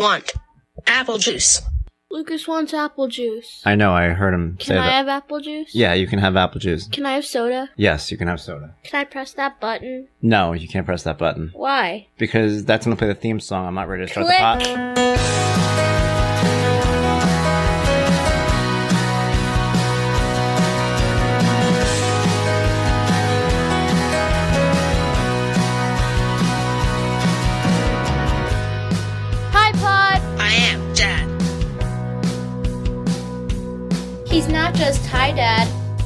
[0.00, 0.32] want
[0.86, 1.62] apple juice.
[2.12, 3.62] Lucas wants apple juice.
[3.64, 3.92] I know.
[3.92, 4.92] I heard him Can say I that.
[4.92, 5.72] have apple juice?
[5.74, 6.88] yeah, you can have apple juice.
[6.88, 7.70] Can I have soda?
[7.76, 8.74] Yes, you can have soda.
[8.82, 10.08] Can I press that button?
[10.20, 12.08] No, you can't press that button Why?
[12.18, 13.66] because that's gonna play the theme song.
[13.66, 14.38] I'm not ready to start Click.
[14.38, 14.99] the pot.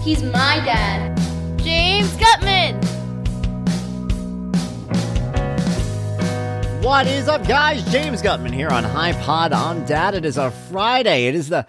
[0.05, 1.17] He's my dad.
[1.57, 2.75] James Guttman!
[6.85, 7.83] What is up, guys?
[7.91, 10.15] James Guttman here on High Pod on Dad.
[10.15, 11.25] It is a Friday.
[11.29, 11.67] It is the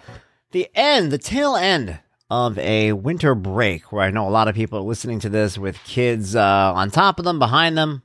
[0.50, 4.54] the end, the tail end of a winter break where I know a lot of
[4.54, 8.02] people are listening to this with kids uh, on top of them, behind them,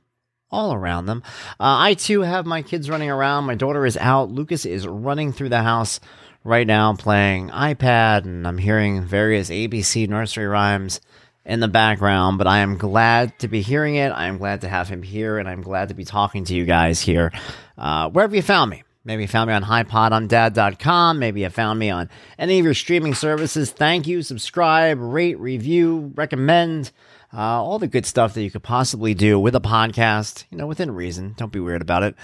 [0.50, 1.22] all around them.
[1.60, 3.44] Uh, I too have my kids running around.
[3.44, 4.30] My daughter is out.
[4.30, 6.00] Lucas is running through the house
[6.44, 11.00] right now playing iPad, and I'm hearing various ABC nursery rhymes
[11.44, 14.10] in the background, but I am glad to be hearing it.
[14.10, 16.64] I am glad to have him here, and I'm glad to be talking to you
[16.64, 17.32] guys here,
[17.76, 18.84] uh, wherever you found me.
[19.04, 21.18] Maybe you found me on highpodondad.com.
[21.18, 23.72] Maybe you found me on any of your streaming services.
[23.72, 24.22] Thank you.
[24.22, 26.92] Subscribe, rate, review, recommend,
[27.34, 30.68] uh, all the good stuff that you could possibly do with a podcast, you know,
[30.68, 31.34] within reason.
[31.36, 32.14] Don't be weird about it.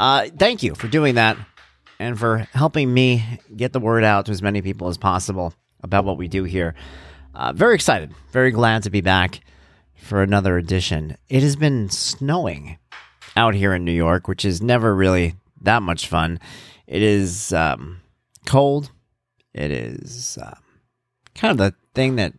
[0.00, 1.38] Uh, thank you for doing that
[1.98, 6.04] and for helping me get the word out to as many people as possible about
[6.04, 6.74] what we do here.
[7.34, 9.40] Uh, very excited, very glad to be back
[9.94, 11.16] for another edition.
[11.28, 12.78] It has been snowing
[13.36, 16.40] out here in New York, which is never really that much fun.
[16.86, 18.00] It is um,
[18.46, 18.90] cold.
[19.52, 20.56] It is um,
[21.34, 22.34] kind of the thing that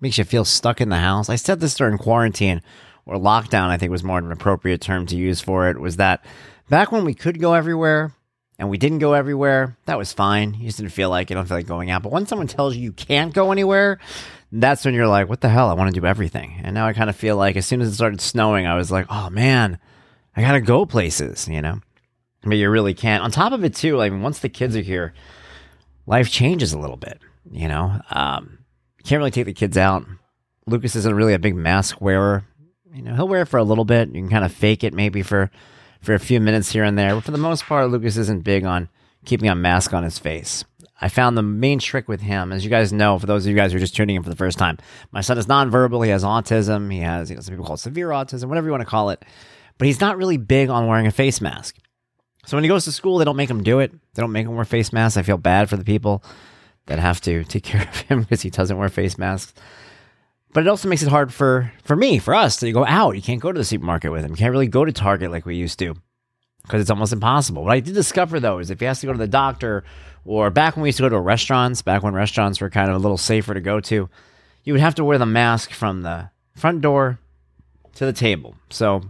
[0.00, 1.28] makes you feel stuck in the house.
[1.28, 2.60] I said this during quarantine
[3.06, 6.24] or lockdown, I think was more an appropriate term to use for it, was that
[6.68, 8.12] back when we could go everywhere
[8.58, 10.54] and we didn't go everywhere, that was fine.
[10.54, 12.02] You just didn't feel like you don't feel like going out.
[12.02, 13.98] But when someone tells you you can't go anywhere,
[14.52, 15.68] that's when you're like, what the hell?
[15.68, 16.60] I want to do everything.
[16.62, 18.90] And now I kind of feel like as soon as it started snowing, I was
[18.90, 19.78] like, oh man,
[20.36, 21.80] I got to go places, you know?
[22.44, 23.24] But you really can't.
[23.24, 25.14] On top of it, too, like once the kids are here,
[26.06, 27.20] life changes a little bit,
[27.50, 28.00] you know?
[28.10, 28.58] Um,
[29.04, 30.06] can't really take the kids out.
[30.66, 32.44] Lucas isn't really a big mask wearer.
[32.92, 34.08] You know, he'll wear it for a little bit.
[34.08, 35.50] You can kind of fake it maybe for
[36.04, 37.14] for a few minutes here and there.
[37.14, 38.88] But for the most part, Lucas isn't big on
[39.24, 40.64] keeping a mask on his face.
[41.00, 43.56] I found the main trick with him, as you guys know, for those of you
[43.56, 44.78] guys who are just tuning in for the first time,
[45.10, 46.04] my son is nonverbal.
[46.04, 46.90] He has autism.
[46.92, 49.10] He has, you know, some people call it severe autism, whatever you want to call
[49.10, 49.24] it.
[49.76, 51.76] But he's not really big on wearing a face mask.
[52.46, 53.92] So when he goes to school, they don't make him do it.
[53.92, 55.16] They don't make him wear face masks.
[55.16, 56.22] I feel bad for the people
[56.86, 59.54] that have to take care of him because he doesn't wear face masks.
[60.54, 63.16] But it also makes it hard for for me, for us to go out.
[63.16, 64.30] You can't go to the supermarket with him.
[64.30, 65.96] You can't really go to Target like we used to
[66.62, 67.64] because it's almost impossible.
[67.64, 69.84] What I did discover though is if he has to go to the doctor
[70.24, 72.96] or back when we used to go to restaurants, back when restaurants were kind of
[72.96, 74.08] a little safer to go to,
[74.62, 77.18] you would have to wear the mask from the front door
[77.96, 78.54] to the table.
[78.70, 79.02] So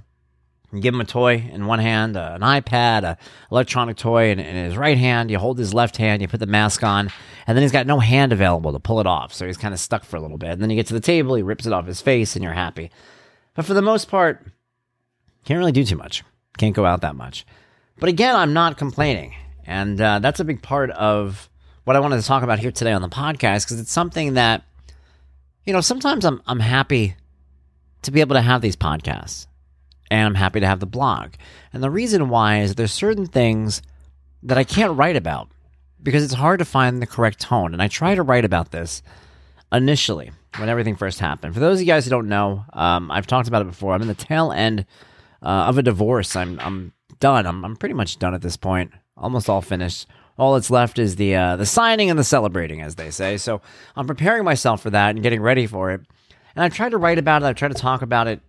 [0.76, 3.16] you give him a toy in one hand, uh, an iPad, an
[3.50, 5.30] electronic toy in, in his right hand.
[5.30, 7.10] You hold his left hand, you put the mask on,
[7.46, 9.32] and then he's got no hand available to pull it off.
[9.32, 10.50] So he's kind of stuck for a little bit.
[10.50, 12.52] And then you get to the table, he rips it off his face, and you're
[12.52, 12.90] happy.
[13.54, 14.44] But for the most part,
[15.44, 16.24] can't really do too much.
[16.58, 17.46] Can't go out that much.
[17.98, 19.34] But again, I'm not complaining.
[19.66, 21.48] And uh, that's a big part of
[21.84, 24.62] what I wanted to talk about here today on the podcast because it's something that,
[25.64, 27.14] you know, sometimes I'm, I'm happy
[28.02, 29.46] to be able to have these podcasts
[30.10, 31.34] and I'm happy to have the blog.
[31.72, 33.82] And the reason why is there's certain things
[34.42, 35.48] that I can't write about
[36.02, 37.72] because it's hard to find the correct tone.
[37.72, 39.02] And I try to write about this
[39.72, 41.54] initially when everything first happened.
[41.54, 43.94] For those of you guys who don't know, um, I've talked about it before.
[43.94, 44.86] I'm in the tail end
[45.42, 46.36] uh, of a divorce.
[46.36, 47.46] I'm I'm done.
[47.46, 48.92] I'm I'm pretty much done at this point.
[49.16, 50.06] Almost all finished.
[50.36, 53.36] All that's left is the uh, the signing and the celebrating, as they say.
[53.36, 53.60] So
[53.96, 56.00] I'm preparing myself for that and getting ready for it.
[56.54, 57.46] And I've tried to write about it.
[57.46, 58.40] I've tried to talk about it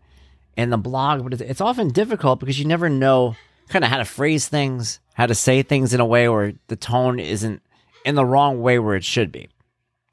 [0.57, 3.35] in the blog, but it's, often difficult because you never know
[3.69, 6.75] kind of how to phrase things, how to say things in a way where the
[6.75, 7.61] tone isn't
[8.05, 9.49] in the wrong way where it should be.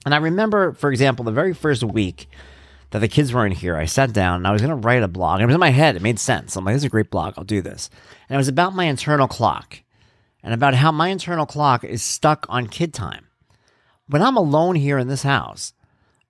[0.04, 2.28] And I remember, for example, the very first week
[2.90, 5.08] that the kids weren't here, I sat down and I was going to write a
[5.08, 5.34] blog.
[5.34, 5.96] And it was in my head.
[5.96, 6.56] It made sense.
[6.56, 7.34] I'm like, this is a great blog.
[7.36, 7.88] I'll do this.
[8.28, 9.82] And it was about my internal clock
[10.42, 13.28] and about how my internal clock is stuck on kid time.
[14.08, 15.72] When I'm alone here in this house,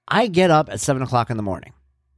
[0.06, 1.72] I get up at seven o'clock in the morning.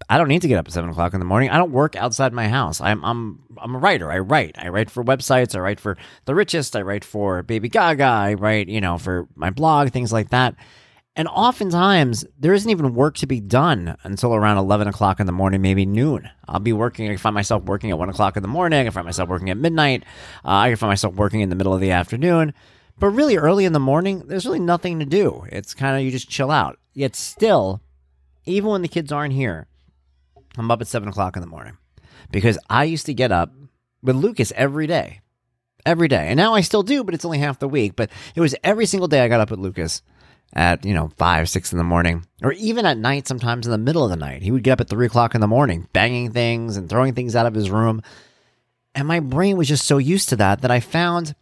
[0.08, 1.50] I don't need to get up at seven o'clock in the morning.
[1.50, 2.80] I don't work outside my house.
[2.80, 4.10] I'm I'm I'm a writer.
[4.10, 4.56] I write.
[4.58, 5.54] I write for websites.
[5.54, 5.96] I write for
[6.26, 6.76] The Richest.
[6.76, 8.04] I write for Baby Gaga.
[8.04, 10.54] I write, you know, for my blog, things like that.
[11.16, 15.32] And oftentimes, there isn't even work to be done until around 11 o'clock in the
[15.32, 16.28] morning, maybe noon.
[16.48, 19.04] I'll be working, I find myself working at 1 o'clock in the morning, I find
[19.04, 20.02] myself working at midnight,
[20.44, 22.52] uh, I can find myself working in the middle of the afternoon.
[22.98, 25.44] But really, early in the morning, there's really nothing to do.
[25.50, 26.78] It's kind of you just chill out.
[26.94, 27.80] Yet still,
[28.44, 29.68] even when the kids aren't here,
[30.56, 31.76] I'm up at 7 o'clock in the morning
[32.30, 33.52] because I used to get up
[34.02, 35.20] with Lucas every day.
[35.86, 36.28] Every day.
[36.28, 37.94] And now I still do, but it's only half the week.
[37.96, 40.02] But it was every single day I got up with Lucas
[40.54, 43.78] at, you know, five, six in the morning, or even at night, sometimes in the
[43.78, 44.42] middle of the night.
[44.42, 47.36] He would get up at three o'clock in the morning, banging things and throwing things
[47.36, 48.02] out of his room.
[48.94, 51.34] And my brain was just so used to that that I found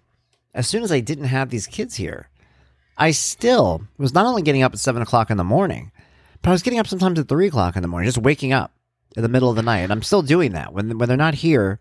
[0.55, 2.29] as soon as I didn't have these kids here,
[2.97, 5.93] I still was not only getting up at seven o'clock in the morning,
[6.41, 8.73] but I was getting up sometimes at three o'clock in the morning, just waking up
[9.17, 9.79] in the middle of the night.
[9.79, 10.73] And I'm still doing that.
[10.73, 11.79] When, when they're not here,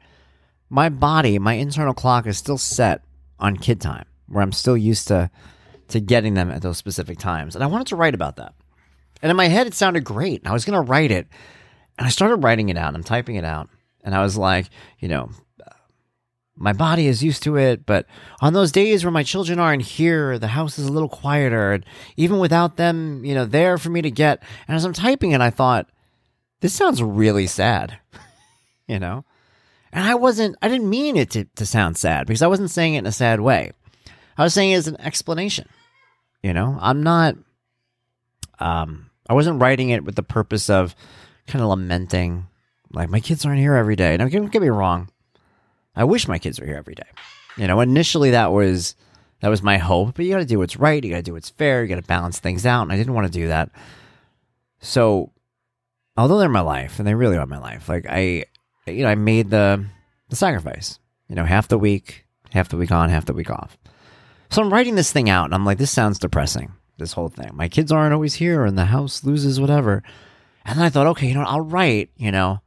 [0.69, 3.03] my body, my internal clock is still set
[3.39, 5.29] on kid time, where I'm still used to
[5.89, 7.53] to getting them at those specific times.
[7.55, 8.53] And I wanted to write about that.
[9.21, 10.41] And in my head, it sounded great.
[10.45, 11.27] I was going to write it.
[11.97, 12.87] And I started writing it out.
[12.89, 13.69] And I'm typing it out.
[14.03, 14.69] And I was like,
[14.99, 15.29] you know,
[16.55, 17.85] my body is used to it.
[17.85, 18.05] But
[18.39, 21.73] on those days where my children aren't here, the house is a little quieter.
[21.73, 21.85] And
[22.17, 24.41] even without them, you know, there for me to get.
[24.67, 25.89] And as I'm typing it, I thought,
[26.61, 27.99] this sounds really sad,
[28.87, 29.25] you know?
[29.91, 32.93] And I wasn't, I didn't mean it to, to sound sad because I wasn't saying
[32.93, 33.71] it in a sad way.
[34.37, 35.67] I was saying it as an explanation.
[36.41, 37.35] You know, I'm not,
[38.59, 40.95] um, I wasn't writing it with the purpose of
[41.47, 42.47] kind of lamenting,
[42.93, 44.17] like, my kids aren't here every day.
[44.17, 45.09] Now, don't get me wrong.
[45.95, 47.07] I wish my kids were here every day.
[47.57, 48.95] You know, initially that was,
[49.41, 51.03] that was my hope, but you got to do what's right.
[51.03, 51.81] You got to do what's fair.
[51.81, 52.83] You got to balance things out.
[52.83, 53.69] And I didn't want to do that.
[54.79, 55.31] So,
[56.17, 58.45] although they're my life and they really are my life, like, I,
[58.87, 59.85] you know, I made the,
[60.29, 63.77] the sacrifice, you know, half the week, half the week on, half the week off.
[64.49, 67.51] So I'm writing this thing out and I'm like, this sounds depressing, this whole thing.
[67.53, 70.03] My kids aren't always here and the house loses whatever.
[70.65, 72.61] And then I thought, okay, you know, I'll write, you know,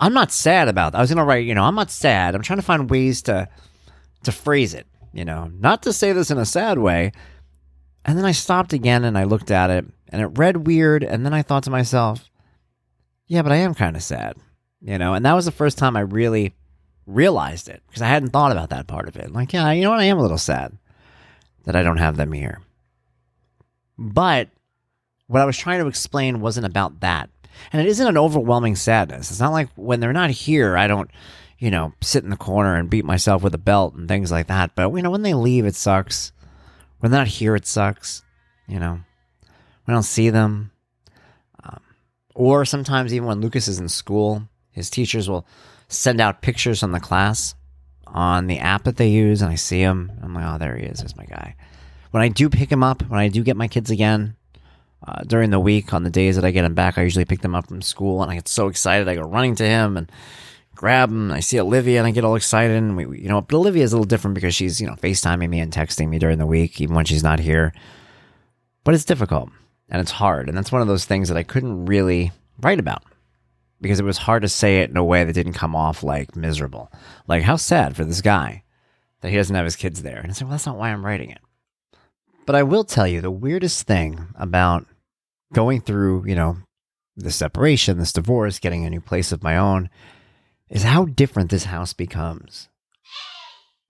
[0.00, 0.98] I'm not sad about that.
[0.98, 2.34] I was going to write, you know, I'm not sad.
[2.34, 3.48] I'm trying to find ways to,
[4.24, 7.12] to phrase it, you know, not to say this in a sad way.
[8.04, 11.04] And then I stopped again and I looked at it and it read weird.
[11.04, 12.28] And then I thought to myself,
[13.26, 14.36] yeah, but I am kind of sad,
[14.80, 16.54] you know, and that was the first time I really
[17.06, 19.32] realized it because I hadn't thought about that part of it.
[19.32, 20.00] Like, yeah, you know what?
[20.00, 20.76] I am a little sad
[21.64, 22.60] that I don't have them here.
[23.98, 24.48] But
[25.26, 27.30] what I was trying to explain wasn't about that.
[27.72, 29.30] And it isn't an overwhelming sadness.
[29.30, 31.10] It's not like when they're not here, I don't,
[31.58, 34.48] you know, sit in the corner and beat myself with a belt and things like
[34.48, 34.74] that.
[34.74, 36.32] But, you know, when they leave, it sucks.
[36.98, 38.22] When they're not here, it sucks.
[38.66, 39.00] You know,
[39.86, 40.72] we don't see them.
[42.34, 45.46] Or sometimes even when Lucas is in school, his teachers will
[45.88, 47.54] send out pictures from the class
[48.06, 50.12] on the app that they use, and I see him.
[50.22, 50.98] I'm like, oh, there he is.
[50.98, 51.54] There's my guy.
[52.10, 54.36] When I do pick him up, when I do get my kids again
[55.06, 57.40] uh, during the week, on the days that I get him back, I usually pick
[57.40, 59.08] them up from school, and I get so excited.
[59.08, 60.10] I go running to him and
[60.74, 61.30] grab him.
[61.30, 62.76] I see Olivia, and I get all excited.
[62.76, 65.48] And we, you know, but Olivia is a little different because she's, you know, FaceTiming
[65.48, 67.72] me and texting me during the week, even when she's not here.
[68.82, 69.50] But it's difficult
[69.88, 73.02] and it's hard, and that's one of those things that I couldn't really write about
[73.80, 76.36] because it was hard to say it in a way that didn't come off like
[76.36, 76.90] miserable.
[77.26, 78.62] Like, how sad for this guy
[79.24, 80.18] that he doesn't have his kids there.
[80.18, 81.40] And I said, well, that's not why I'm writing it.
[82.44, 84.86] But I will tell you the weirdest thing about
[85.54, 86.58] going through, you know,
[87.16, 89.88] the separation, this divorce, getting a new place of my own,
[90.68, 92.68] is how different this house becomes.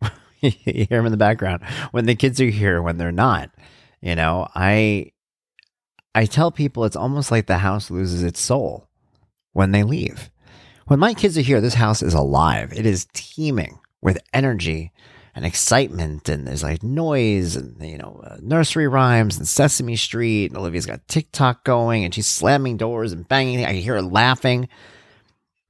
[0.40, 3.50] you hear them in the background when the kids are here, when they're not.
[4.00, 5.13] You know, I
[6.14, 8.88] I tell people it's almost like the house loses its soul
[9.52, 10.30] when they leave.
[10.86, 12.72] When my kids are here, this house is alive.
[12.72, 14.92] It is teeming with energy
[15.34, 20.50] and excitement, and there's like noise and you know uh, nursery rhymes and Sesame Street.
[20.50, 23.64] And Olivia's got TikTok going, and she's slamming doors and banging.
[23.64, 24.68] I hear her laughing.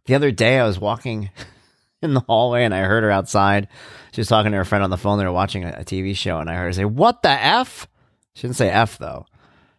[0.06, 1.30] The other day, I was walking
[2.02, 3.68] in the hallway and I heard her outside.
[4.12, 5.18] She was talking to her friend on the phone.
[5.18, 7.88] They were watching a, a TV show, and I heard her say, "What the f?"
[8.34, 9.26] She didn't say f though,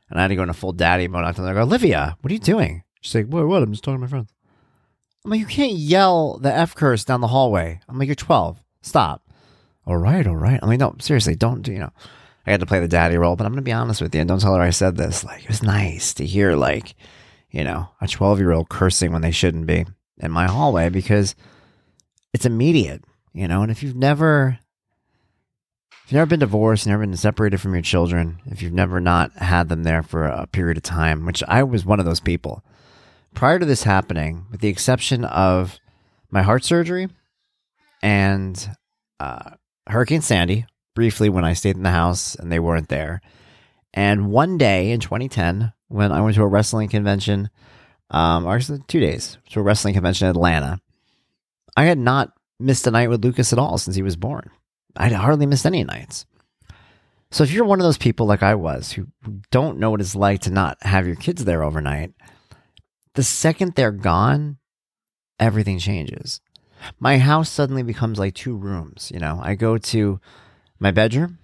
[0.09, 1.25] and I had to go into full daddy mode.
[1.25, 3.47] I told her, "I go, Olivia, what are you doing?" She's like, "What?
[3.47, 3.63] What?
[3.63, 4.33] I'm just talking to my friends."
[5.23, 8.59] I'm like, "You can't yell the f curse down the hallway." I'm like, "You're 12.
[8.81, 9.21] Stop."
[9.85, 10.59] All right, all right.
[10.61, 11.71] I mean, no, seriously, don't do.
[11.71, 11.91] You know,
[12.45, 14.27] I had to play the daddy role, but I'm gonna be honest with you, and
[14.27, 15.23] don't tell her I said this.
[15.23, 16.95] Like, it was nice to hear, like,
[17.51, 19.85] you know, a 12 year old cursing when they shouldn't be
[20.17, 21.35] in my hallway because
[22.33, 23.61] it's immediate, you know.
[23.61, 24.59] And if you've never,
[26.05, 29.31] if you've never been divorced, never been separated from your children, if you've never not
[29.33, 32.63] had them there for a period of time, which I was one of those people.
[33.33, 35.79] Prior to this happening, with the exception of
[36.29, 37.09] my heart surgery
[38.03, 38.69] and
[39.19, 39.51] uh,
[39.87, 43.19] Hurricane Sandy, briefly when I stayed in the house and they weren't there,
[43.95, 47.49] And one day in 2010, when I went to a wrestling convention,
[48.11, 50.79] um, or actually two days to a wrestling convention in Atlanta,
[51.75, 54.51] I had not missed a night with Lucas at all since he was born.
[54.95, 56.25] I'd hardly missed any nights.
[57.31, 59.07] So if you're one of those people like I was who
[59.51, 62.13] don't know what it's like to not have your kids there overnight,
[63.15, 64.57] the second they're gone,
[65.39, 66.39] everything changes.
[66.99, 69.11] My house suddenly becomes like two rooms.
[69.13, 70.19] You know, I go to
[70.79, 71.39] my bedroom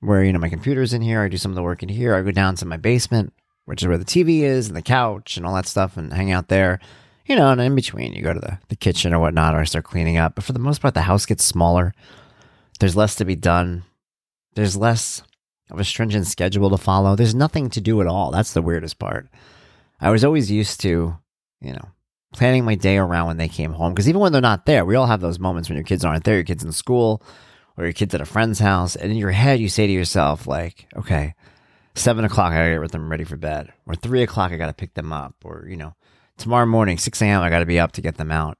[0.00, 1.22] where, you know, my computer's in here.
[1.22, 2.14] I do some of the work in here.
[2.14, 3.32] I go down to my basement,
[3.66, 6.32] which is where the TV is and the couch and all that stuff and hang
[6.32, 6.80] out there.
[7.26, 9.64] You know, and in between, you go to the, the kitchen or whatnot, or I
[9.64, 10.36] start cleaning up.
[10.36, 11.92] But for the most part, the house gets smaller.
[12.78, 13.84] There's less to be done.
[14.54, 15.22] There's less
[15.70, 17.16] of a stringent schedule to follow.
[17.16, 18.30] There's nothing to do at all.
[18.30, 19.28] That's the weirdest part.
[20.00, 21.16] I was always used to,
[21.60, 21.88] you know,
[22.32, 23.92] planning my day around when they came home.
[23.92, 26.24] Because even when they're not there, we all have those moments when your kids aren't
[26.24, 27.22] there, your kids in school,
[27.76, 28.94] or your kids at a friend's house.
[28.94, 31.34] And in your head, you say to yourself, like, okay,
[31.94, 33.72] seven o'clock, I gotta get them ready for bed.
[33.86, 35.34] Or three o'clock, I gotta pick them up.
[35.44, 35.94] Or, you know,
[36.36, 38.58] tomorrow morning, 6 a.m., I gotta be up to get them out.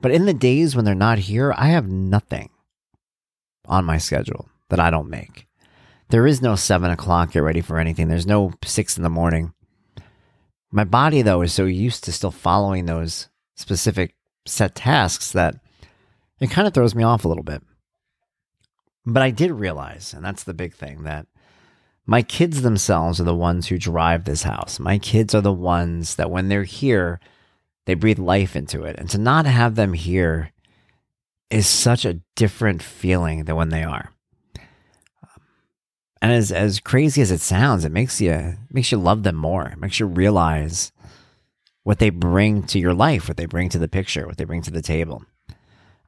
[0.00, 2.50] But in the days when they're not here, I have nothing
[3.66, 5.46] on my schedule that I don't make.
[6.08, 8.08] There is no seven o'clock, get ready for anything.
[8.08, 9.52] There's no six in the morning.
[10.72, 14.14] My body, though, is so used to still following those specific
[14.46, 15.56] set tasks that
[16.40, 17.62] it kind of throws me off a little bit.
[19.06, 21.26] But I did realize, and that's the big thing, that
[22.06, 24.80] my kids themselves are the ones who drive this house.
[24.80, 27.20] My kids are the ones that when they're here,
[27.86, 28.96] they breathe life into it.
[28.98, 30.50] And to not have them here
[31.50, 34.12] is such a different feeling than when they are.
[36.22, 39.68] And as as crazy as it sounds, it makes you makes you love them more.
[39.68, 40.92] It makes you realize
[41.82, 44.62] what they bring to your life, what they bring to the picture, what they bring
[44.62, 45.24] to the table.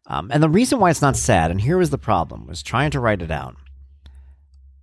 [0.06, 2.90] Um, and the reason why it's not sad, and here was the problem, was trying
[2.90, 3.56] to write it out.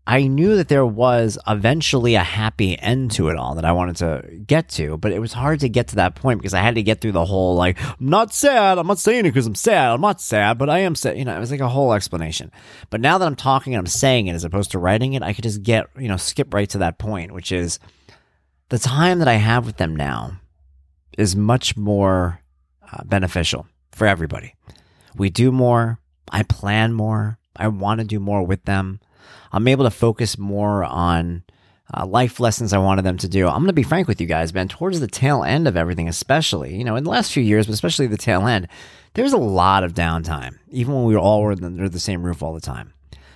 [0.09, 3.97] I knew that there was eventually a happy end to it all that I wanted
[3.97, 6.73] to get to, but it was hard to get to that point because I had
[6.75, 8.79] to get through the whole like, I'm not sad.
[8.79, 9.91] I'm not saying it because I'm sad.
[9.91, 11.15] I'm not sad, but I am sad.
[11.15, 12.51] You know, it was like a whole explanation.
[12.89, 15.31] But now that I'm talking and I'm saying it as opposed to writing it, I
[15.31, 17.77] could just get, you know, skip right to that point, which is
[18.69, 20.39] the time that I have with them now
[21.19, 22.41] is much more
[22.91, 24.55] uh, beneficial for everybody.
[25.15, 25.99] We do more.
[26.31, 27.37] I plan more.
[27.55, 29.01] I want to do more with them.
[29.51, 31.43] I'm able to focus more on
[31.93, 33.47] uh, life lessons I wanted them to do.
[33.47, 34.67] I'm going to be frank with you guys, man.
[34.67, 37.73] Towards the tail end of everything, especially, you know, in the last few years, but
[37.73, 38.67] especially the tail end,
[39.13, 42.43] there was a lot of downtime, even when we were all under the same roof
[42.43, 42.93] all the time.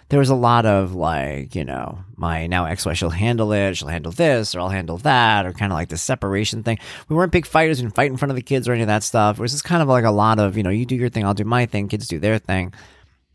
[0.10, 3.76] There was a lot of like, you know, my now ex wife, she'll handle it,
[3.78, 6.78] she'll handle this, or I'll handle that, or kind of like the separation thing.
[7.10, 9.02] We weren't big fighters and fight in front of the kids or any of that
[9.02, 9.40] stuff.
[9.40, 11.26] It was just kind of like a lot of, you know, you do your thing,
[11.26, 12.74] I'll do my thing, kids do their thing.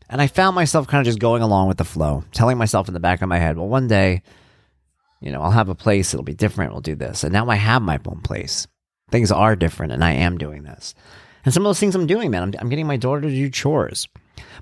[0.09, 2.95] And I found myself kind of just going along with the flow, telling myself in
[2.95, 4.23] the back of my head, well, one day,
[5.21, 7.23] you know, I'll have a place, it'll be different, we'll do this.
[7.23, 8.67] And now I have my own place.
[9.11, 10.95] Things are different, and I am doing this.
[11.45, 13.49] And some of those things I'm doing, man, I'm, I'm getting my daughter to do
[13.49, 14.07] chores,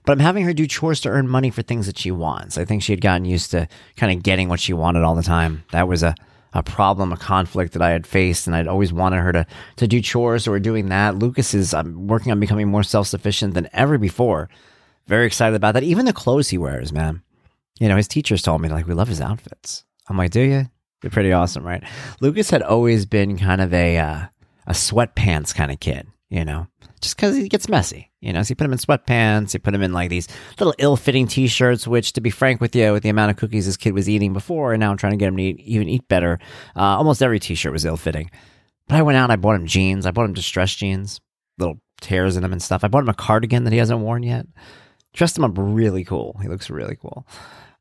[0.05, 2.57] but I'm having her do chores to earn money for things that she wants.
[2.57, 5.23] I think she had gotten used to kind of getting what she wanted all the
[5.23, 5.63] time.
[5.71, 6.15] That was a,
[6.53, 9.87] a problem, a conflict that I had faced, and I'd always wanted her to, to
[9.87, 11.15] do chores, we're doing that.
[11.15, 14.49] Lucas is I'm working on becoming more self sufficient than ever before.
[15.07, 15.83] Very excited about that.
[15.83, 17.21] Even the clothes he wears, man.
[17.79, 19.85] You know, his teachers told me, like, we love his outfits.
[20.09, 20.69] I'm like, do you?
[21.01, 21.83] They're pretty awesome, right?
[22.21, 24.25] Lucas had always been kind of a uh,
[24.65, 26.67] a sweatpants kind of kid, you know,
[27.01, 28.41] just because he gets messy, you know.
[28.41, 31.87] So you put him in sweatpants, you put him in like these little ill-fitting t-shirts.
[31.87, 34.33] Which, to be frank with you, with the amount of cookies this kid was eating
[34.33, 36.39] before, and now I'm trying to get him to eat, even eat better.
[36.75, 38.31] Uh, almost every t-shirt was ill-fitting.
[38.87, 41.21] But I went out, I bought him jeans, I bought him distressed jeans,
[41.59, 42.83] little tears in them and stuff.
[42.83, 44.47] I bought him a cardigan that he hasn't worn yet
[45.17, 46.38] dressed him up really cool.
[46.41, 47.27] He looks really cool.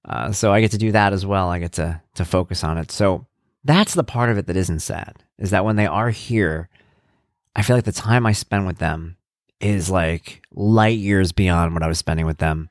[0.04, 1.48] Uh, so I get to do that as well.
[1.48, 2.90] I get to to focus on it.
[2.90, 3.26] So
[3.64, 5.22] that's the part of it that isn't sad.
[5.38, 6.68] Is that when they are here,
[7.54, 9.16] I feel like the time I spend with them
[9.60, 12.70] is like light years beyond what I was spending with them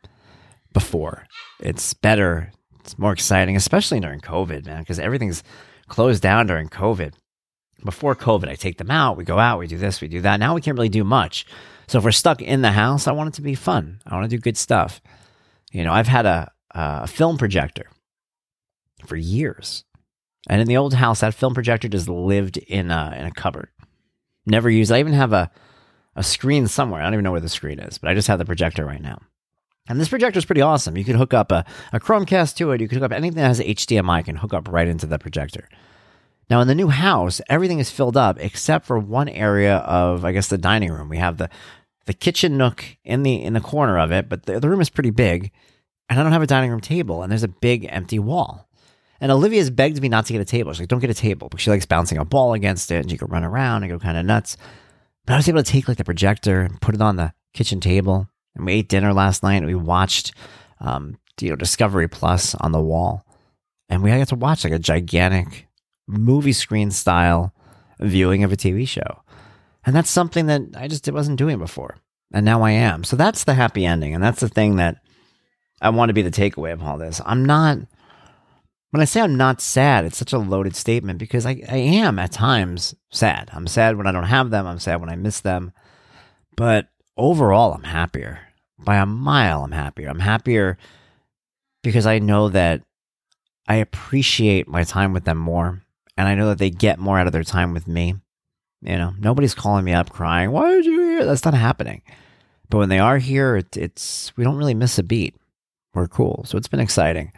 [0.73, 1.25] before.
[1.59, 2.51] It's better.
[2.79, 5.43] It's more exciting, especially during COVID, man, because everything's
[5.87, 7.13] closed down during COVID.
[7.83, 10.39] Before COVID, I take them out, we go out, we do this, we do that.
[10.39, 11.45] Now we can't really do much.
[11.87, 14.01] So if we're stuck in the house, I want it to be fun.
[14.05, 15.01] I want to do good stuff.
[15.71, 17.89] You know, I've had a, a film projector
[19.05, 19.83] for years.
[20.47, 23.69] And in the old house, that film projector just lived in a, in a cupboard.
[24.45, 24.91] Never used.
[24.91, 25.49] I even have a,
[26.15, 27.01] a screen somewhere.
[27.01, 29.01] I don't even know where the screen is, but I just have the projector right
[29.01, 29.21] now.
[29.87, 30.97] And this projector is pretty awesome.
[30.97, 32.81] You can hook up a, a Chromecast to it.
[32.81, 35.67] You can hook up anything that has HDMI can hook up right into the projector.
[36.49, 40.31] Now, in the new house, everything is filled up except for one area of, I
[40.31, 41.09] guess, the dining room.
[41.09, 41.49] We have the
[42.05, 44.89] the kitchen nook in the in the corner of it, but the, the room is
[44.91, 45.51] pretty big,
[46.07, 48.65] and I don't have a dining room table, and there's a big empty wall.
[49.21, 50.73] And Olivia's begged me not to get a table.
[50.73, 53.09] She's like, don't get a table because she likes bouncing a ball against it and
[53.09, 54.57] she could run around and go kind of nuts.
[55.25, 57.79] But I was able to take like the projector and put it on the kitchen
[57.79, 58.27] table.
[58.55, 60.33] And we ate dinner last night and we watched,
[60.79, 63.25] um, you know, Discovery Plus on the wall.
[63.89, 65.64] And we got to watch like a gigantic
[66.07, 67.53] movie screen style
[67.99, 69.21] viewing of a TV show.
[69.85, 71.97] And that's something that I just wasn't doing before.
[72.33, 73.03] And now I am.
[73.03, 74.13] So that's the happy ending.
[74.13, 74.97] And that's the thing that
[75.81, 77.21] I want to be the takeaway of all this.
[77.25, 77.77] I'm not,
[78.89, 82.17] when I say I'm not sad, it's such a loaded statement because I, I am
[82.17, 83.49] at times sad.
[83.53, 84.65] I'm sad when I don't have them.
[84.65, 85.71] I'm sad when I miss them.
[86.55, 88.39] But overall, I'm happier.
[88.79, 90.09] By a mile, I'm happier.
[90.09, 90.77] I'm happier
[91.83, 92.81] because I know that
[93.67, 95.81] I appreciate my time with them more.
[96.17, 98.15] And I know that they get more out of their time with me.
[98.81, 101.25] You know, nobody's calling me up crying, Why did you here?
[101.25, 102.01] That's not happening.
[102.69, 105.35] But when they are here, it, it's, we don't really miss a beat.
[105.93, 106.43] We're cool.
[106.47, 107.31] So it's been exciting.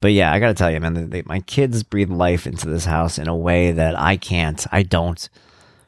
[0.00, 2.84] But yeah, I got to tell you, man, they, my kids breathe life into this
[2.84, 4.64] house in a way that I can't.
[4.70, 5.28] I don't.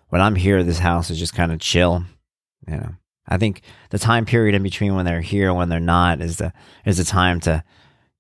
[0.08, 2.04] When I'm here, this house is just kind of chill.
[2.66, 2.94] You know,
[3.28, 6.38] I think the time period in between when they're here and when they're not is
[6.38, 6.52] the
[6.84, 7.62] is the time to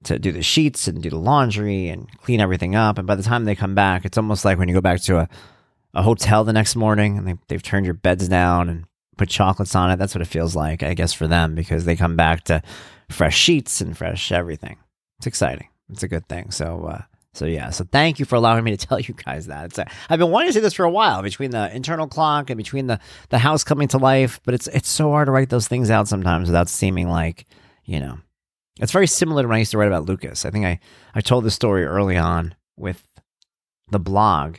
[0.04, 2.98] to do the sheets and do the laundry and clean everything up.
[2.98, 5.18] And by the time they come back, it's almost like when you go back to
[5.18, 5.28] a,
[5.94, 8.84] a hotel the next morning and they, they've turned your beds down and
[9.18, 9.96] put chocolates on it.
[9.96, 12.62] That's what it feels like, I guess, for them because they come back to
[13.10, 14.78] fresh sheets and fresh everything.
[15.18, 15.68] It's exciting.
[15.90, 16.50] It's a good thing.
[16.50, 17.02] So, uh,
[17.34, 17.70] so yeah.
[17.70, 19.66] So thank you for allowing me to tell you guys that.
[19.66, 22.50] It's a, I've been wanting to say this for a while between the internal clock
[22.50, 25.50] and between the the house coming to life, but it's it's so hard to write
[25.50, 27.46] those things out sometimes without seeming like
[27.84, 28.18] you know.
[28.80, 30.44] It's very similar to when I used to write about Lucas.
[30.44, 30.80] I think I
[31.14, 33.02] I told this story early on with
[33.90, 34.56] the blog.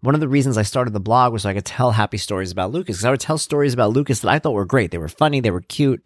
[0.00, 2.50] One of the reasons I started the blog was so I could tell happy stories
[2.50, 4.90] about Lucas because I would tell stories about Lucas that I thought were great.
[4.90, 6.04] They were funny, they were cute.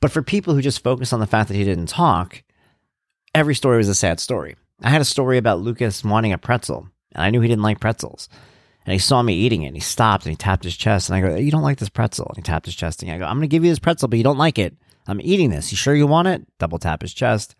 [0.00, 2.42] But for people who just focus on the fact that he didn't talk,
[3.34, 4.56] every story was a sad story.
[4.82, 7.80] I had a story about Lucas wanting a pretzel, and I knew he didn't like
[7.80, 8.28] pretzels.
[8.84, 11.08] And he saw me eating it, and he stopped and he tapped his chest.
[11.08, 12.26] And I go, You don't like this pretzel?
[12.28, 13.02] And he tapped his chest.
[13.02, 14.76] And I go, I'm going to give you this pretzel, but you don't like it.
[15.08, 15.72] I'm eating this.
[15.72, 16.46] You sure you want it?
[16.58, 17.56] Double tap his chest.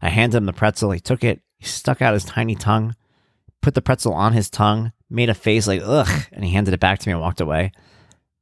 [0.00, 0.90] I handed him the pretzel.
[0.90, 1.42] He took it.
[1.58, 2.96] He stuck out his tiny tongue,
[3.62, 6.80] put the pretzel on his tongue, made a face like, ugh, and he handed it
[6.80, 7.70] back to me and walked away.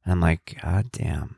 [0.03, 1.37] And I'm like, God damn.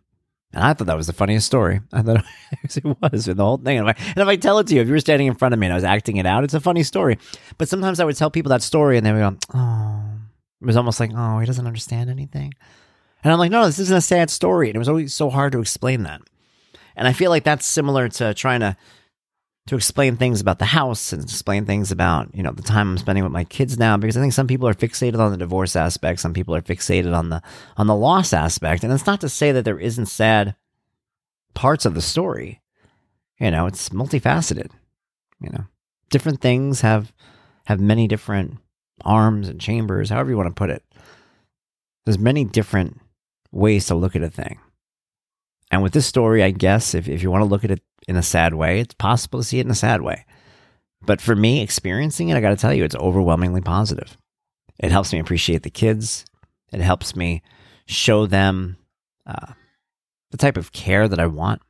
[0.53, 1.81] And I thought that was the funniest story.
[1.91, 2.23] I thought
[2.63, 3.79] it was the whole thing.
[3.79, 5.35] And if, I, and if I tell it to you, if you were standing in
[5.35, 7.17] front of me and I was acting it out, it's a funny story.
[7.57, 10.03] But sometimes I would tell people that story and they would go, oh,
[10.61, 12.53] it was almost like, oh, he doesn't understand anything.
[13.23, 14.69] And I'm like, no, this isn't a sad story.
[14.69, 16.21] And it was always so hard to explain that.
[16.95, 18.77] And I feel like that's similar to trying to
[19.67, 22.97] to explain things about the house and explain things about you know the time I'm
[22.97, 25.75] spending with my kids now because I think some people are fixated on the divorce
[25.75, 27.41] aspect, some people are fixated on the
[27.77, 30.55] on the loss aspect, and it's not to say that there isn't sad
[31.53, 32.61] parts of the story.
[33.39, 34.71] You know, it's multifaceted.
[35.39, 35.65] You know,
[36.09, 37.11] different things have
[37.65, 38.57] have many different
[39.03, 40.83] arms and chambers, however you want to put it.
[42.05, 43.01] There's many different
[43.51, 44.59] ways to look at a thing.
[45.71, 48.15] And with this story, I guess if, if you want to look at it in
[48.15, 50.25] a sad way, it's possible to see it in a sad way.
[51.01, 54.17] But for me, experiencing it, I got to tell you, it's overwhelmingly positive.
[54.79, 56.25] It helps me appreciate the kids.
[56.71, 57.41] It helps me
[57.85, 58.77] show them
[59.25, 59.53] uh,
[60.31, 61.61] the type of care that I want.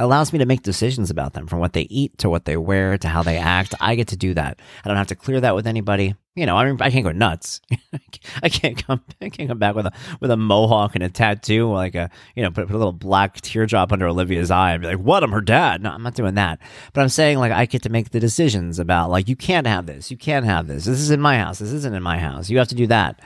[0.00, 2.96] Allows me to make decisions about them from what they eat to what they wear
[2.96, 3.74] to how they act.
[3.80, 4.60] I get to do that.
[4.84, 6.14] I don't have to clear that with anybody.
[6.36, 7.60] You know, I mean, I can't go nuts.
[8.42, 9.02] I can't come.
[9.20, 12.44] I can't come back with a with a mohawk and a tattoo, like a you
[12.44, 15.24] know, put, put a little black teardrop under Olivia's eye and be like, "What?
[15.24, 16.60] I'm her dad." No, I'm not doing that.
[16.92, 19.86] But I'm saying like I get to make the decisions about like you can't have
[19.86, 20.84] this, you can't have this.
[20.84, 21.58] This is in my house.
[21.58, 22.48] This isn't in my house.
[22.48, 23.20] You have to do that.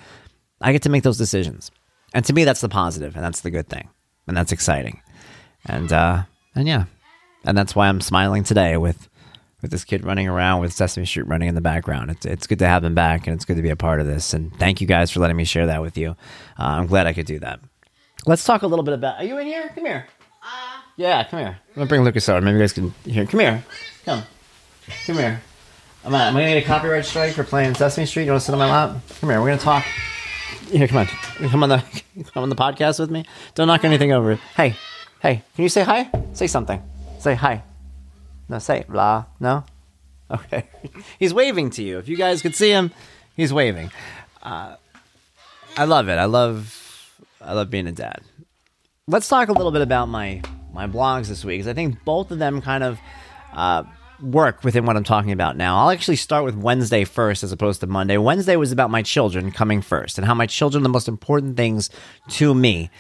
[0.63, 1.71] I get to make those decisions,
[2.15, 3.91] and to me, that's the positive, and that's the good thing,
[4.27, 5.03] and that's exciting.
[5.67, 6.23] And uh,
[6.55, 6.85] and yeah,
[7.45, 9.09] and that's why I'm smiling today with
[9.63, 12.11] with this kid running around with Sesame Street running in the background.
[12.11, 14.07] It's it's good to have him back, and it's good to be a part of
[14.07, 14.35] this.
[14.35, 16.11] And thank you guys for letting me share that with you.
[16.59, 17.61] Uh, I'm glad I could do that.
[18.27, 19.19] Let's talk a little bit about.
[19.19, 19.71] Are you in here?
[19.75, 20.07] Come here.
[20.43, 21.59] Uh, yeah, come here.
[21.69, 22.41] I'm gonna bring Lucas over.
[22.41, 23.27] Maybe you guys can hear.
[23.27, 23.65] Come here.
[24.05, 24.23] Come.
[25.07, 25.41] Come here.
[26.05, 28.25] I'm, am gonna get a copyright strike for playing Sesame Street.
[28.25, 29.01] You want to sit on my lap?
[29.21, 29.41] Come here.
[29.41, 29.85] We're gonna talk.
[30.71, 31.07] Here, come on.
[31.07, 31.79] Come on the
[32.33, 33.25] come on the podcast with me.
[33.55, 34.35] Don't knock anything over.
[34.57, 34.75] Hey,
[35.23, 36.11] Hey, can you say hi?
[36.33, 36.83] Say something.
[37.21, 37.63] Say hi.
[38.49, 39.27] No, say blah.
[39.39, 39.65] No?
[40.29, 40.65] Okay.
[41.21, 41.99] he's waving to you.
[42.01, 42.91] If you guys could see him,
[43.37, 43.93] he's waving.
[44.43, 44.75] Uh,
[45.77, 46.17] I love it.
[46.17, 48.23] I love I love being a dad.
[49.07, 52.33] Let's talk a little bit about my my blogs this week because I think both
[52.33, 52.99] of them kind of
[53.53, 53.85] uh,
[54.21, 55.79] work within what I'm talking about now.
[55.79, 58.17] I'll actually start with Wednesday first as opposed to Monday.
[58.17, 61.57] Wednesday was about my children coming first and how my children are the most important
[61.57, 61.91] things
[62.31, 62.91] to me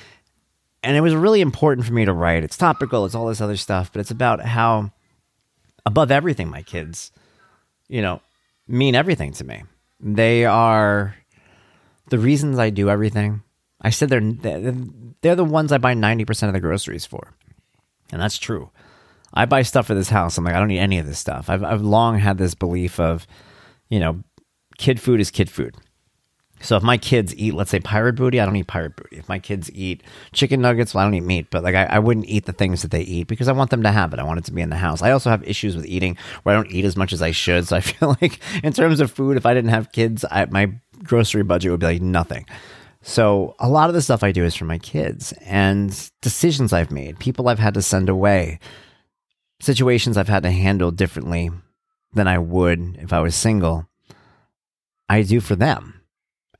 [0.83, 2.45] and it was really important for me to write.
[2.45, 4.91] It's topical, it's all this other stuff, but it's about how,
[5.87, 7.13] above everything, my kids,
[7.89, 8.21] you know,
[8.67, 9.63] mean everything to me.
[10.01, 11.15] They are
[12.09, 13.43] the reasons I do everything.
[13.81, 14.21] I said they're
[15.23, 17.33] they're, the ones I buy 90% of the groceries for.
[18.11, 18.71] And that's true.
[19.35, 20.37] I buy stuff for this house.
[20.37, 21.49] I'm like, I don't need any of this stuff.
[21.49, 23.27] I've, I've long had this belief of,
[23.89, 24.23] you know,
[24.79, 25.77] kid food is kid food.
[26.63, 29.17] So if my kids eat, let's say pirate booty, I don't eat pirate booty.
[29.17, 31.99] If my kids eat chicken nuggets, well, I don't eat meat, but like I, I,
[31.99, 34.21] wouldn't eat the things that they eat because I want them to have it.
[34.21, 35.03] I want it to be in the house.
[35.03, 37.67] I also have issues with eating where I don't eat as much as I should.
[37.67, 40.73] So I feel like in terms of food, if I didn't have kids, I, my
[41.03, 42.47] grocery budget would be like nothing.
[43.03, 46.93] So a lot of the stuff I do is for my kids and decisions I've
[46.93, 48.61] made, people I've had to send away,
[49.61, 51.51] situations I've had to handle differently
[52.13, 53.89] than I would if I was single.
[55.09, 56.02] I do for them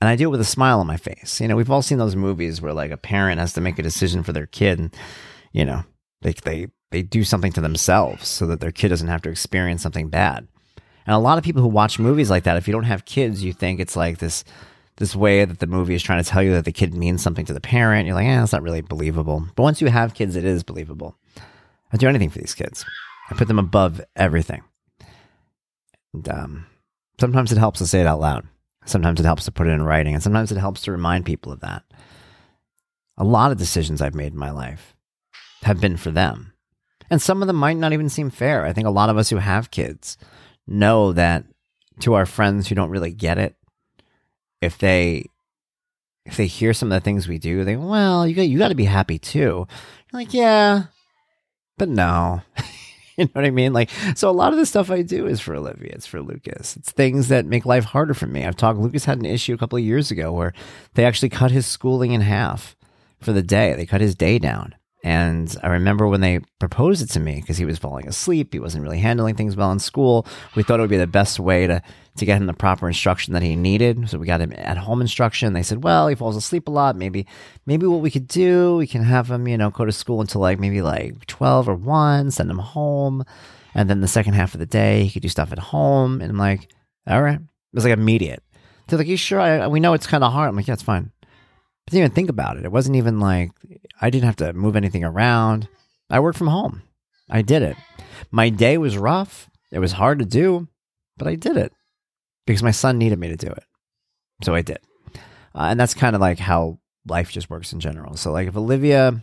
[0.03, 1.41] and I do it with a smile on my face.
[1.41, 3.85] You know, we've all seen those movies where like a parent has to make a
[3.85, 4.93] decision for their kid, and
[5.53, 5.85] you know,
[6.23, 9.81] they they they do something to themselves so that their kid doesn't have to experience
[9.81, 10.49] something bad.
[11.07, 13.45] And a lot of people who watch movies like that, if you don't have kids,
[13.45, 14.43] you think it's like this
[14.97, 17.47] this way that the movie is trying to tell you that the kid means something
[17.47, 18.05] to the parent.
[18.05, 19.47] You're like, yeah, that's not really believable.
[19.55, 21.17] But once you have kids, it is believable.
[21.93, 22.85] I do anything for these kids.
[23.31, 24.65] I put them above everything.
[26.13, 26.67] And um,
[27.21, 28.49] sometimes it helps to say it out loud.
[28.85, 31.53] Sometimes it helps to put it in writing, and sometimes it helps to remind people
[31.53, 31.85] of that.
[33.17, 34.95] A lot of decisions I've made in my life
[35.63, 36.53] have been for them.
[37.11, 38.65] And some of them might not even seem fair.
[38.65, 40.17] I think a lot of us who have kids
[40.67, 41.45] know that
[42.01, 43.55] to our friends who don't really get it,
[44.61, 45.27] if they
[46.25, 48.69] if they hear some of the things we do, they well, you got you got
[48.69, 49.67] to be happy too.
[50.13, 50.85] You're like, yeah,
[51.77, 52.43] but no.
[53.17, 53.73] you know what I mean?
[53.73, 55.93] Like, so a lot of the stuff I do is for Olivia.
[55.93, 56.77] It's for Lucas.
[56.77, 58.45] It's things that make life harder for me.
[58.45, 60.53] I've talked, Lucas had an issue a couple of years ago where
[60.95, 62.77] they actually cut his schooling in half
[63.21, 63.75] for the day.
[63.75, 64.75] They cut his day down.
[65.05, 68.53] And I remember when they proposed it to me because he was falling asleep.
[68.53, 70.27] He wasn't really handling things well in school.
[70.55, 71.83] We thought it would be the best way to,
[72.19, 74.09] to get him the proper instruction that he needed.
[74.09, 75.53] So we got him at home instruction.
[75.55, 76.95] They said, well, he falls asleep a lot.
[76.95, 77.27] Maybe,
[77.67, 80.41] maybe what we could do, we can have him, you know, go to school until
[80.41, 83.25] like maybe like 12 or 1, send him home.
[83.75, 86.21] And then the second half of the day, he could do stuff at home.
[86.21, 86.71] And I'm like,
[87.09, 87.41] all right.
[87.41, 88.43] It was like immediate.
[88.87, 89.41] They're like, you sure?
[89.41, 90.49] I, we know it's kind of hard.
[90.49, 91.12] I'm like, yeah, it's fine.
[91.87, 92.65] I didn't even think about it.
[92.65, 93.51] It wasn't even like
[94.01, 95.69] I didn't have to move anything around.
[96.09, 96.83] I worked from home.
[97.29, 97.77] I did it.
[98.31, 99.49] My day was rough.
[99.71, 100.69] It was hard to do,
[101.17, 101.73] but I did it
[102.47, 103.65] because my son needed me to do it.
[104.43, 104.79] So I did.
[105.55, 108.17] Uh, and that's kind of like how life just works in general.
[108.17, 109.23] So, like, if Olivia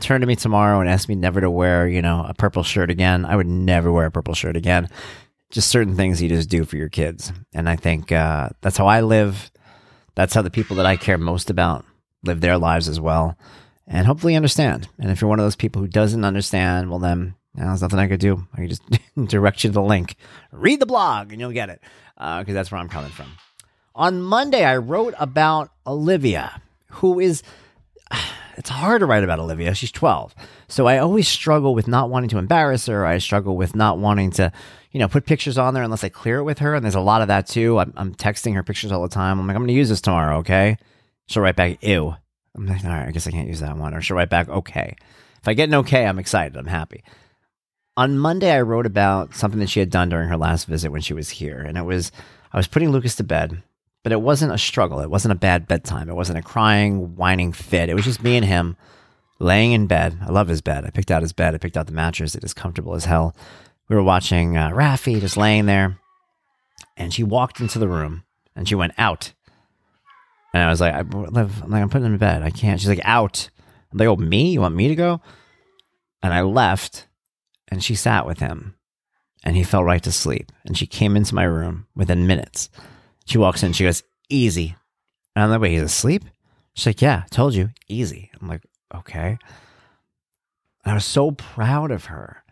[0.00, 2.90] turned to me tomorrow and asked me never to wear, you know, a purple shirt
[2.90, 4.88] again, I would never wear a purple shirt again.
[5.50, 7.32] Just certain things you just do for your kids.
[7.54, 9.50] And I think uh, that's how I live.
[10.14, 11.84] That's how the people that I care most about
[12.22, 13.36] live their lives as well.
[13.86, 14.88] And hopefully understand.
[14.98, 17.82] And if you're one of those people who doesn't understand, well, then you know, there's
[17.82, 18.46] nothing I could do.
[18.52, 18.82] I can just
[19.26, 20.16] direct you to the link.
[20.52, 21.80] Read the blog and you'll get it
[22.16, 23.32] because uh, that's where I'm coming from.
[23.94, 26.60] On Monday, I wrote about Olivia,
[26.92, 27.42] who is.
[28.56, 29.72] It's hard to write about Olivia.
[29.72, 30.34] She's 12.
[30.66, 33.06] So I always struggle with not wanting to embarrass her.
[33.06, 34.50] I struggle with not wanting to
[34.92, 36.74] you know, put pictures on there unless I clear it with her.
[36.74, 37.78] And there's a lot of that too.
[37.78, 39.38] I'm, I'm texting her pictures all the time.
[39.38, 40.38] I'm like, I'm going to use this tomorrow.
[40.38, 40.76] Okay.
[41.28, 42.16] She'll write back, ew.
[42.56, 43.94] I'm like, all right, I guess I can't use that one.
[43.94, 44.96] Or she'll write back, okay.
[45.40, 46.56] If I get an okay, I'm excited.
[46.56, 47.04] I'm happy.
[47.96, 51.00] On Monday, I wrote about something that she had done during her last visit when
[51.00, 51.58] she was here.
[51.60, 52.10] And it was,
[52.52, 53.62] I was putting Lucas to bed,
[54.02, 55.00] but it wasn't a struggle.
[55.00, 56.08] It wasn't a bad bedtime.
[56.08, 57.88] It wasn't a crying, whining fit.
[57.88, 58.76] It was just me and him
[59.38, 60.18] laying in bed.
[60.22, 60.84] I love his bed.
[60.84, 61.54] I picked out his bed.
[61.54, 62.34] I picked out the mattress.
[62.34, 63.34] It is comfortable as hell
[63.88, 65.98] we were watching uh, Raffi just laying there,
[66.96, 69.32] and she walked into the room and she went out.
[70.52, 72.42] And I was like, I, am like, I'm putting him in bed.
[72.42, 72.80] I can't.
[72.80, 73.50] She's like, out.
[73.92, 74.52] I'm like, oh, me?
[74.52, 75.20] You want me to go?
[76.22, 77.06] And I left,
[77.68, 78.74] and she sat with him,
[79.44, 80.50] and he fell right to sleep.
[80.64, 82.70] And she came into my room within minutes.
[83.26, 84.74] She walks in, she goes, easy.
[85.36, 86.24] And I'm like, wait, he's asleep?
[86.74, 88.30] She's like, yeah, told you, easy.
[88.40, 88.62] I'm like,
[88.94, 89.38] okay.
[90.84, 92.42] And I was so proud of her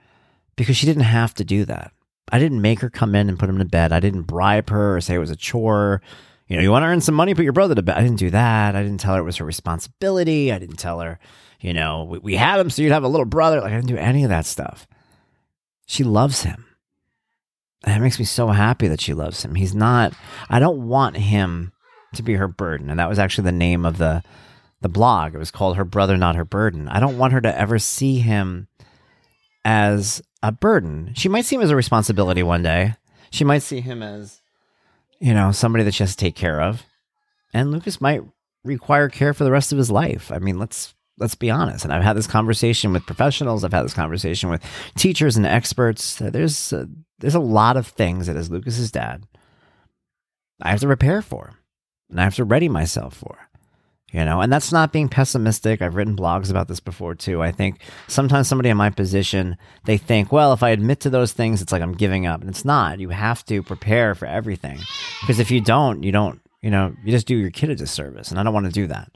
[0.57, 1.93] because she didn't have to do that.
[2.31, 3.93] I didn't make her come in and put him to bed.
[3.93, 6.03] I didn't bribe her or say it was a chore.
[6.47, 7.97] You know, you want to earn some money, put your brother to bed.
[7.97, 8.77] I didn't do that.
[8.77, 10.53] I didn't tell her it was her responsibility.
[10.53, 11.19] I didn't tell her,
[11.61, 13.61] you know, we, we had him so you'd have a little brother.
[13.61, 14.87] Like, I didn't do any of that stuff.
[15.87, 16.65] She loves him.
[17.87, 19.55] It makes me so happy that she loves him.
[19.55, 20.13] He's not,
[20.49, 21.73] I don't want him
[22.15, 22.91] to be her burden.
[22.91, 24.23] And that was actually the name of the,
[24.81, 25.35] the blog.
[25.35, 26.89] It was called Her Brother, Not Her Burden.
[26.89, 28.69] I don't want her to ever see him
[29.65, 31.13] as a burden.
[31.15, 32.95] She might see him as a responsibility one day.
[33.31, 34.41] She might see him as,
[35.21, 36.85] you know, somebody that she has to take care of.
[37.53, 38.23] And Lucas might
[38.65, 40.31] require care for the rest of his life.
[40.31, 41.85] I mean, let's let's be honest.
[41.85, 43.65] And I've had this conversation with professionals.
[43.65, 44.63] I've had this conversation with
[44.97, 46.17] teachers and experts.
[46.17, 46.87] There's uh,
[47.19, 49.25] there's a lot of things that as Lucas's dad,
[50.61, 51.55] I have to prepare for,
[52.11, 53.49] and I have to ready myself for.
[54.13, 55.83] You know, and that's not being pessimistic.
[55.83, 57.43] I've written blogs about this before too.
[57.43, 61.33] I think sometimes somebody in my position, they think, well, if I admit to those
[61.33, 62.41] things, it's like I'm giving up.
[62.41, 63.01] And it's not.
[63.01, 64.79] You have to prepare for everything.
[65.21, 68.31] Because if you don't, you don't, you know, you just do your kid a disservice.
[68.31, 69.11] And I don't want to do that.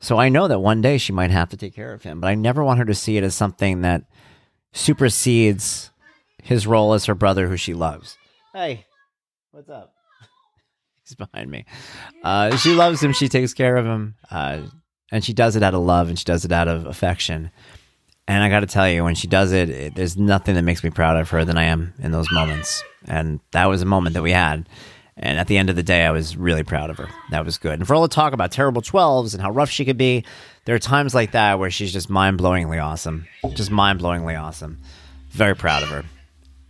[0.00, 2.28] So I know that one day she might have to take care of him, but
[2.28, 4.02] I never want her to see it as something that
[4.72, 5.90] supersedes
[6.42, 8.18] his role as her brother who she loves.
[8.52, 8.84] Hey,
[9.52, 9.94] what's up?
[11.04, 11.64] He's behind me.
[12.22, 13.12] Uh, she loves him.
[13.12, 14.14] She takes care of him.
[14.30, 14.62] Uh,
[15.10, 17.50] and she does it out of love and she does it out of affection.
[18.28, 20.82] And I got to tell you, when she does it, it, there's nothing that makes
[20.82, 22.82] me prouder of her than I am in those moments.
[23.06, 24.68] And that was a moment that we had.
[25.16, 27.08] And at the end of the day, I was really proud of her.
[27.30, 27.78] That was good.
[27.78, 30.24] And for all the talk about terrible 12s and how rough she could be,
[30.64, 33.26] there are times like that where she's just mind blowingly awesome.
[33.52, 34.80] Just mind blowingly awesome.
[35.30, 36.04] Very proud of her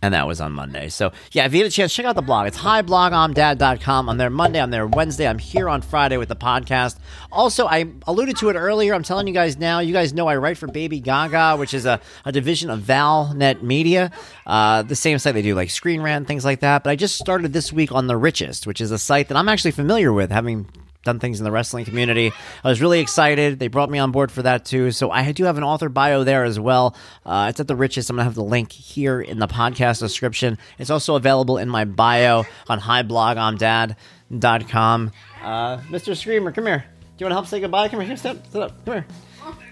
[0.03, 0.89] and that was on Monday.
[0.89, 2.45] So yeah, if you get a chance, check out the blog.
[2.45, 4.09] It's hiblogimdad.com.
[4.09, 4.61] I'm there Monday.
[4.61, 5.25] I'm there Wednesday.
[5.25, 6.99] I'm here on Friday with the podcast.
[7.31, 8.93] Also, I alluded to it earlier.
[8.93, 9.79] I'm telling you guys now.
[9.79, 13.61] You guys know I write for Baby Gaga, which is a, a division of ValNet
[13.61, 14.11] Media,
[14.45, 16.83] uh, the same site they do like Screen Rant, things like that.
[16.83, 19.47] But I just started this week on The Richest, which is a site that I'm
[19.47, 20.67] actually familiar with, having
[21.03, 22.31] done things in the wrestling community.
[22.63, 23.59] I was really excited.
[23.59, 24.91] They brought me on board for that too.
[24.91, 26.95] So I do have an author bio there as well.
[27.25, 28.09] Uh, it's at the richest.
[28.09, 30.57] I'm going to have the link here in the podcast description.
[30.79, 35.11] It's also available in my bio on hiblogimdad.com.
[35.41, 36.15] Uh, Mr.
[36.15, 36.85] Screamer, come here.
[37.17, 37.89] Do you want to help say goodbye?
[37.89, 38.17] Come here.
[38.17, 38.85] Step, sit up.
[38.85, 39.05] Come here.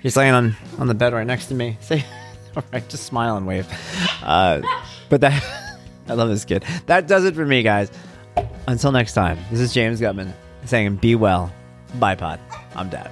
[0.02, 1.78] He's laying on, on the bed right next to me.
[1.82, 2.04] Say,
[2.58, 3.66] all right, just smile and wave.
[4.22, 4.62] Uh,
[5.10, 5.42] but that,
[6.08, 6.66] I love this kid.
[6.88, 7.90] That does it for me, guys.
[8.68, 10.34] Until next time, this is James Guttman
[10.66, 11.52] saying, Be well.
[11.96, 12.40] Bye, Pod.
[12.76, 13.12] I'm Dad.